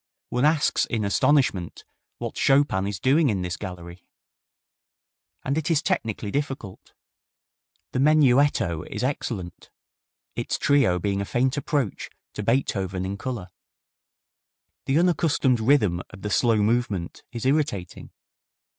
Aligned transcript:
One 0.29 0.45
asks 0.45 0.85
in 0.87 1.05
astonishment 1.05 1.83
what 2.17 2.35
Chopin 2.35 2.87
is 2.87 2.99
doing 2.99 3.29
in 3.29 3.43
this 3.43 3.55
gallery. 3.55 4.03
And 5.45 5.59
it 5.59 5.69
is 5.69 5.83
technically 5.83 6.31
difficult. 6.31 6.93
The 7.91 7.99
menuetto 7.99 8.81
is 8.89 9.03
excellent, 9.03 9.69
its 10.35 10.57
trio 10.57 10.97
being 10.97 11.21
a 11.21 11.23
faint 11.25 11.55
approach 11.55 12.09
to 12.33 12.41
Beethoven 12.41 13.05
in 13.05 13.15
color. 13.15 13.49
The 14.85 14.97
unaccustomed 14.97 15.59
rhythm 15.59 16.01
of 16.09 16.23
the 16.23 16.31
slow 16.31 16.57
movement 16.63 17.21
is 17.31 17.45
irritating. 17.45 18.09